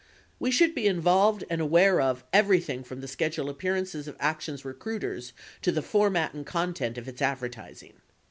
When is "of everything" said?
2.01-2.83